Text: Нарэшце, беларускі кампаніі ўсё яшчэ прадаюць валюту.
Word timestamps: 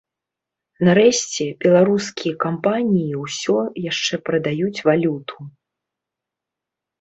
Нарэшце, 0.87 1.43
беларускі 1.63 2.29
кампаніі 2.45 3.19
ўсё 3.25 3.57
яшчэ 3.91 4.15
прадаюць 4.31 4.83
валюту. 4.89 5.37